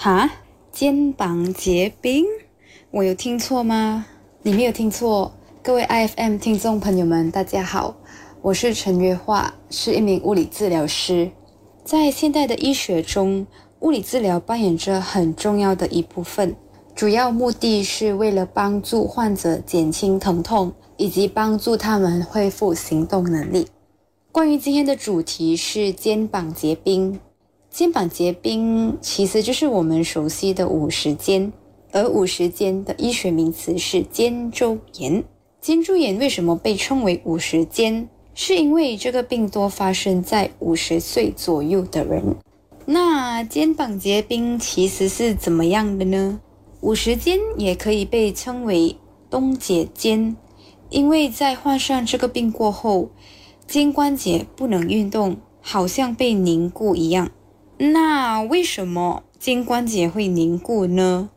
[0.00, 0.30] 哈，
[0.70, 2.24] 肩膀结冰，
[2.92, 4.06] 我有听错吗？
[4.42, 7.96] 你没有听错，各位 IFM 听众朋友们，大家好，
[8.40, 11.32] 我是陈月化，是一名物理治疗师。
[11.82, 13.44] 在现代的医学中，
[13.80, 16.54] 物理治疗扮演着很重要的一部分，
[16.94, 23.66] 主要目的是为了帮助患者减轻疼痛，以及帮助他们恢复行动能力。
[24.30, 27.18] 关于今天的主题是肩膀结冰。
[27.78, 31.52] 肩膀结冰其实就是我们熟悉的五十肩，
[31.92, 35.22] 而五十肩的医学名词是肩周炎。
[35.60, 38.08] 肩周炎为什么被称为五十肩？
[38.34, 42.34] 是因为这个病多发生在五十岁左右的人。
[42.84, 46.40] 那肩膀结冰其实是怎么样的呢？
[46.80, 48.96] 五十肩也可以被称为
[49.30, 50.36] 冬结肩，
[50.90, 53.10] 因为在患上这个病过后，
[53.68, 57.30] 肩关节不能运动，好像被凝固一样。
[57.80, 61.30] 那为什么肩关节会凝固呢？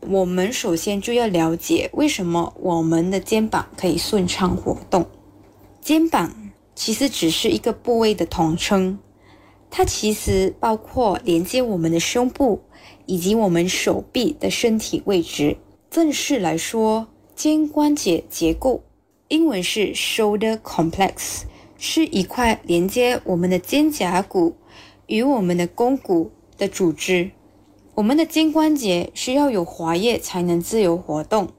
[0.00, 5.06] 我们首先就要了解为什么我们的肩膀可以顺畅活动。
[5.82, 8.98] 肩膀其实只是一个部位的统称，
[9.70, 12.62] 它其实包括连接我们的胸部
[13.04, 15.58] 以及我们手臂的身体位置。
[15.90, 18.82] 正式来说，肩关节结构
[19.28, 21.42] 英文是 shoulder complex，
[21.76, 24.56] 是一块连接我们的肩胛骨。
[25.12, 27.32] 与我们的肱骨的组织，
[27.96, 31.50] 我们的肩关节需要有滑液才能自由活动，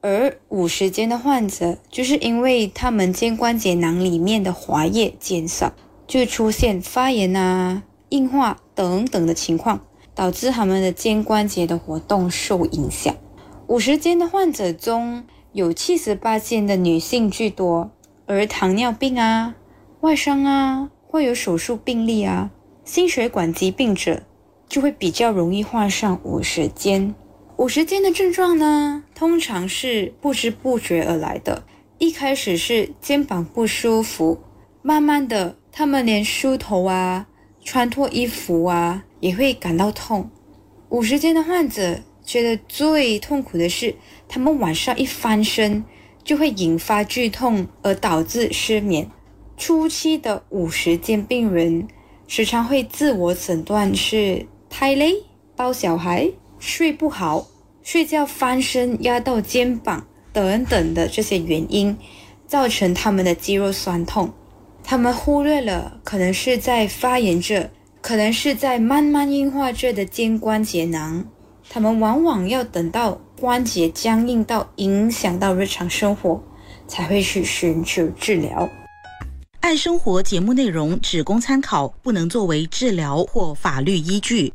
[0.00, 5.74] 而五十肩的患者就是因为他们肩关节囊里面的滑液减少，
[6.06, 13.14] 就出现发炎啊、硬化等等的情况，导致他们的肩关节的活动受影响。
[13.66, 17.90] 五十肩的患者中有七十八肩的女性居多，
[18.24, 19.54] 而糖尿病啊、
[20.00, 22.50] 外伤啊，会有手术病例啊。
[22.84, 24.22] 心血管疾病者
[24.68, 27.14] 就会比较容易患上五十肩。
[27.56, 31.64] 五十肩的症状呢，通常是不知不觉而来的。
[31.98, 34.40] 一开始是肩膀不舒服，
[34.80, 37.28] 慢慢的，他们连梳头啊、
[37.62, 40.30] 穿脱衣服啊也会感到痛。
[40.88, 43.94] 五十肩的患者觉得最痛苦的是，
[44.26, 45.84] 他们晚上一翻身
[46.24, 49.10] 就会引发剧痛，而导致失眠。
[49.58, 51.86] 初期的五十肩病人。
[52.32, 55.16] 时常会自我诊断是太累、
[55.56, 56.30] 抱小孩、
[56.60, 57.48] 睡不好、
[57.82, 61.98] 睡觉翻身压到肩膀等等的这些原因，
[62.46, 64.32] 造成他们的肌肉酸痛。
[64.84, 67.68] 他们忽略了可能是在发炎着，
[68.00, 71.26] 可能是在慢慢硬化着的肩关节囊。
[71.68, 76.40] 他们往往要等到关节僵硬到影响到日常生活，
[76.86, 78.70] 才会去寻求治疗。
[79.60, 84.52] 爱生活节目内容只供参考，不能作为治疗或法律依据。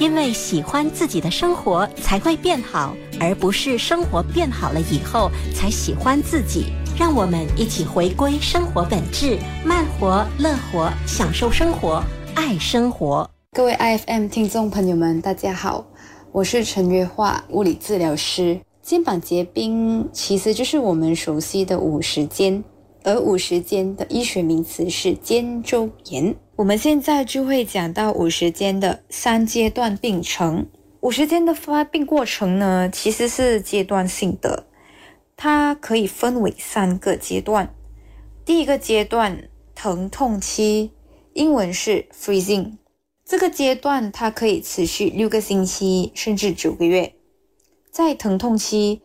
[0.00, 6.66] 因为喜欢自己的生活才会变好，而不是生活变好了以后才喜欢自己。
[6.98, 12.02] 让我们一起回归生活本质，慢活、乐活，享受生活，
[12.34, 13.28] 爱生活。
[13.52, 15.86] 各位 IFM 听众朋友们，大家好，
[16.32, 18.60] 我是陈月化，物理治疗师。
[18.82, 22.62] 肩膀结冰其实就是我们熟悉的五十肩。
[23.06, 26.34] 而五十肩的医学名词是肩周炎。
[26.56, 30.66] 我们现在就会讲到五十肩的三阶段病程。
[31.00, 34.64] 五十肩的发病过程呢，其实是阶段性的，
[35.36, 37.74] 它可以分为三个阶段。
[38.42, 40.92] 第一个阶段，疼痛期，
[41.34, 42.78] 英文是 freezing。
[43.26, 47.12] 这个阶段它可以持续六个星期，甚至九个月。
[47.90, 49.02] 在疼痛期，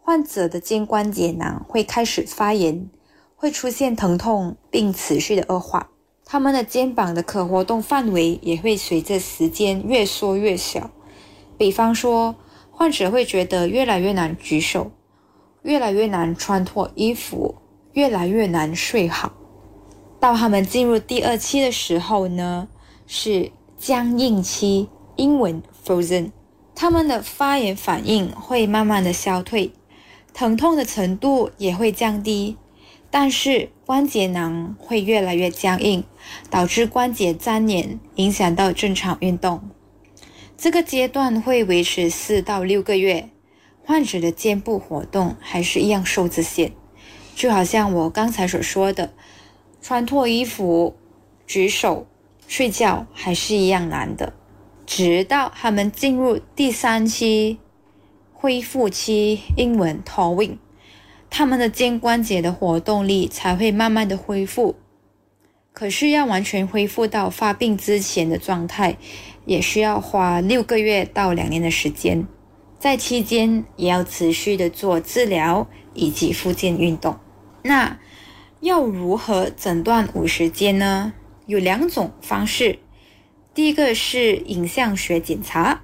[0.00, 2.88] 患者的肩关节囊会开始发炎。
[3.42, 5.90] 会出现疼痛并持续的恶化，
[6.24, 10.92] 他们的肩膀的可活动范围也会随着时间越缩越小。
[11.58, 12.36] 比方说，
[12.70, 14.92] 患者会觉得越来越难举手，
[15.62, 17.56] 越来越难穿脱衣服，
[17.94, 19.32] 越来越难睡好。
[20.20, 22.68] 到他们进入第二期的时候呢，
[23.08, 26.30] 是僵硬期，英文 frozen。
[26.76, 29.72] 他们的发炎反应会慢慢的消退，
[30.32, 32.56] 疼痛的程度也会降低。
[33.12, 36.02] 但是关节囊会越来越僵硬，
[36.48, 39.60] 导致关节粘连，影响到正常运动。
[40.56, 43.28] 这个阶段会维持四到六个月，
[43.84, 46.72] 患者的肩部活动还是一样受制限，
[47.36, 49.12] 就好像我刚才所说的，
[49.82, 50.96] 穿脱衣服、
[51.46, 52.06] 举手、
[52.48, 54.32] 睡觉还是一样难的。
[54.86, 57.58] 直到他们进入第三期
[58.32, 60.56] 恢复期，英文 towing。
[61.34, 64.76] 他们的肩关节的活动力才会慢慢的恢复。
[65.72, 68.98] 可是要完全恢复到发病之前的状态，
[69.46, 72.26] 也需要花六个月到两年的时间。
[72.78, 77.16] 在期间也要持续的做治疗以及复健运动。
[77.62, 77.98] 那
[78.60, 81.14] 要如何诊断五十肩呢？
[81.46, 82.78] 有两种方式。
[83.54, 85.80] 第一个是影像学检查。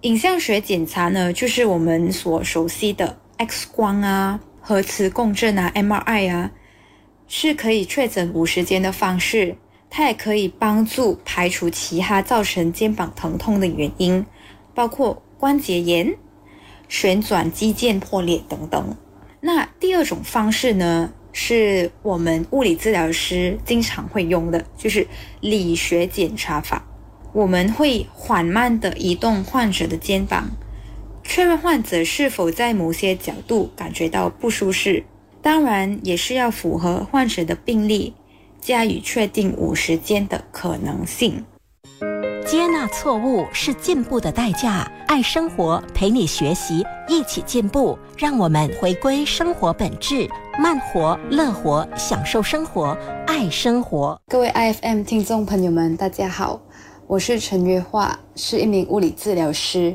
[0.00, 6.50] 影像学检查呢，就是我们所熟悉的 X 光啊、核磁共振啊、MRI 啊，
[7.26, 9.56] 是可以确诊五十肩的方式。
[9.88, 14.26] 它也可以帮助排除其他造成肩膀疼痛的原因，
[14.74, 16.14] 包括关节炎、
[16.86, 18.94] 旋转肌腱破裂等等。
[19.40, 25.08] 那第二种方式呢，是我们物理治疗师经常会用的，就是
[25.40, 26.86] 理学检查法。
[27.32, 30.46] 我们会缓慢地移动患者的肩膀，
[31.28, 35.04] 确认患者是否在某些角度感觉到不舒适。
[35.42, 38.14] 当然，也是要符合患者的病例，
[38.58, 41.44] 加以确定五十间的可能性。
[42.46, 44.90] 接纳错误是进步的代价。
[45.06, 47.98] 爱生活，陪你学习，一起进步。
[48.16, 50.26] 让我们回归生活本质，
[50.58, 52.96] 慢活、乐活，享受生活，
[53.26, 54.18] 爱生活。
[54.28, 56.62] 各位 IFM 听众朋友们，大家好。
[57.06, 59.94] 我是陈月桦，是一名物理治疗师。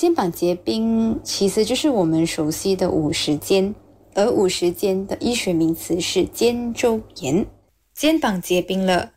[0.00, 3.74] 肩膀结冰其实就是我们熟悉的五十肩，
[4.14, 7.44] 而五十肩的医学名词是肩周炎。
[7.92, 9.12] 肩膀结冰了，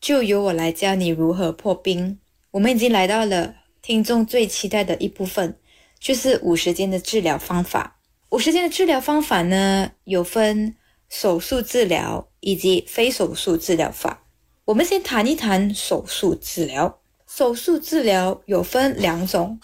[0.00, 2.20] 就由我来教你如何破冰。
[2.52, 3.52] 我们已经来到了
[3.82, 5.58] 听众最期待的一部分，
[5.98, 7.98] 就是五十肩的治疗方法。
[8.30, 10.76] 五十肩的治疗方法呢，有分
[11.08, 14.22] 手术治疗以及非手术治疗法。
[14.66, 17.00] 我们先谈一谈手术治疗。
[17.26, 19.58] 手术治疗有分两种，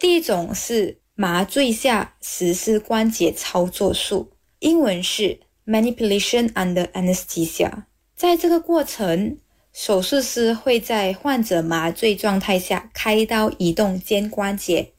[0.00, 7.82] 第一种是麻醉下实施关节操作术，英文是 manipulation under anesthesia。
[8.16, 9.36] 在这个过程，
[9.74, 14.94] 手术师会在患者麻醉状态下开刀移动肩关节，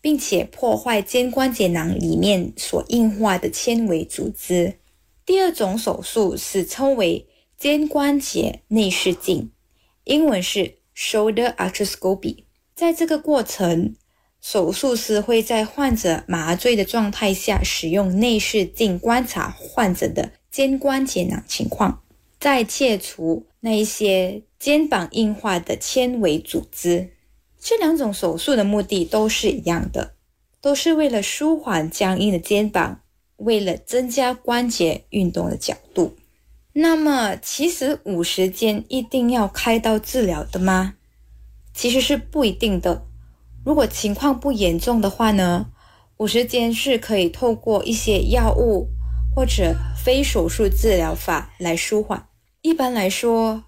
[0.00, 4.80] 并且破坏肩关节囊里面所硬化的纤维组织。
[5.24, 9.52] 第二种手术是称为肩关节内视镜，
[10.02, 12.46] 英文是 shoulder arthroscopy。
[12.74, 13.94] 在这个过程，
[14.40, 22.02] 手术师会在患者麻醉的状态下，使用内视镜观察患者的肩关节囊情况，
[22.38, 27.10] 再切除那一些肩膀硬化的纤维组织。
[27.60, 30.14] 这两种手术的目的都是一样的，
[30.62, 33.02] 都是为了舒缓僵硬的肩膀，
[33.36, 36.16] 为了增加关节运动的角度。
[36.72, 40.94] 那么，其实五十肩一定要开刀治疗的吗？
[41.74, 43.06] 其实是不一定的。
[43.64, 45.66] 如果情况不严重的话呢，
[46.16, 48.88] 五十肩是可以透过一些药物
[49.34, 52.26] 或者非手术治疗法来舒缓。
[52.62, 53.64] 一般来说，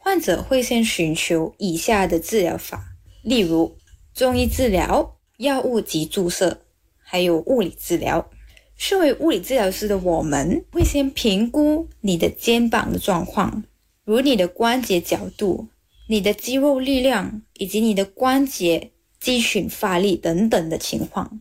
[0.00, 2.84] 患者会先寻求以下的治疗法，
[3.22, 3.76] 例如
[4.14, 6.62] 中医治疗、药物及注射，
[6.98, 8.30] 还有物理治疗。
[8.76, 13.62] 身为物理治疗师的我们，会先评估你的肩膀的状况，
[14.04, 15.68] 如你的关节角度、
[16.08, 18.90] 你的肌肉力量以及你的关节
[19.24, 21.40] 肌群发力等等的情况，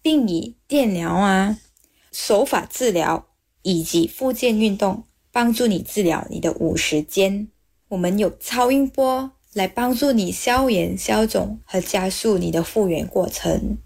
[0.00, 1.58] 并以电疗啊、
[2.12, 3.26] 手法治疗
[3.62, 5.02] 以及复健运动
[5.32, 7.48] 帮助你治疗你的五十肩。
[7.88, 13.78] 我们有超音波来帮助你消炎、消肿和加速你的复原过程。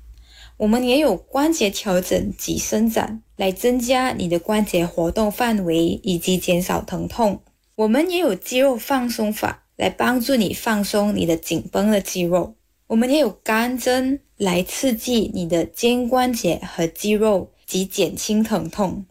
[0.58, 7.40] 我们也有关节调整及伸展，来增加你的关节活动范围以及减少疼痛。
[7.76, 12.56] 我们也有肌肉放松法，来帮助你放松你的紧绷的肌肉。
[12.86, 19.06] 我们也有干针来刺激你的肩关节和肌肉及减轻疼痛。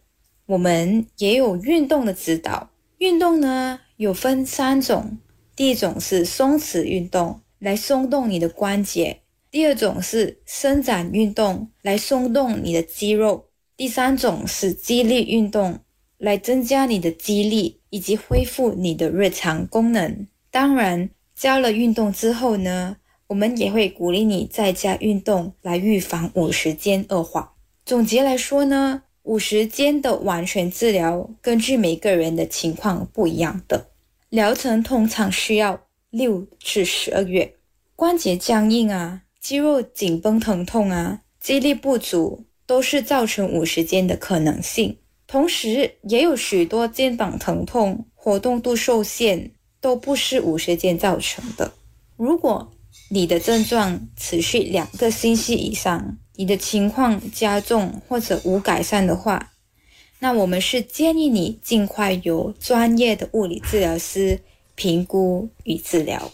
[0.46, 5.18] 我们也有运动的指导，运动呢有分三种，
[5.56, 9.20] 第一种是松弛运动，来松动你的关节。
[9.50, 15.78] 第二种是伸展运动，来松动你的肌肉；第三种是肌力运动，
[16.18, 20.26] 来增加你的肌力以及恢复你的日常功能。
[20.50, 27.54] 当然，教了运动之后呢，我们也会鼓励你在家运动，来预防五十肩恶化。
[27.84, 33.88] 总结来说呢，五十肩的完全治疗根据每个人的情况不一样的，
[34.28, 37.54] 疗程通常需要六至十二月。
[37.96, 39.22] 关节僵硬啊。
[39.40, 44.96] 肌肉紧绷、疼痛啊，肌力不足都是造成五十肩的可能性。
[45.26, 49.50] 同时，也有许多肩膀疼痛、活动度受限
[49.82, 51.74] 都不是五十肩造成的。
[52.16, 52.72] 如果
[53.14, 59.52] 你的症状持续两个星期以上，你的情况加重或者无改善的话，
[60.18, 64.40] 那我们是建议你尽快由专业的物理治疗师
[64.74, 66.32] 评估与治疗。